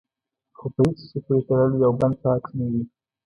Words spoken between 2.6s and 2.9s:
وي.